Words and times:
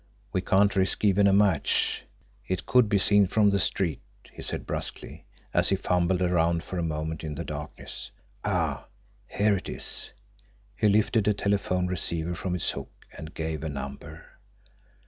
"We 0.33 0.41
can't 0.41 0.75
risk 0.75 1.05
even 1.05 1.27
a 1.27 1.31
match; 1.31 2.05
it 2.47 2.65
could 2.65 2.89
be 2.89 2.97
seen 2.97 3.27
from 3.27 3.51
the 3.51 3.59
street," 3.59 4.01
he 4.33 4.41
said 4.41 4.65
brusquely, 4.65 5.25
as 5.53 5.69
he 5.69 5.75
fumbled 5.75 6.23
around 6.23 6.63
for 6.63 6.79
a 6.79 6.81
moment 6.81 7.23
in 7.23 7.35
the 7.35 7.43
darkness. 7.43 8.09
"Ah 8.43 8.85
here 9.27 9.55
it 9.55 9.69
is!" 9.69 10.11
He 10.75 10.89
lifted 10.89 11.27
a 11.27 11.33
telephone 11.35 11.85
receiver 11.85 12.33
from 12.33 12.55
its 12.55 12.71
hook, 12.71 12.89
and 13.15 13.35
gave 13.35 13.63
a 13.63 13.69
number. 13.69 14.25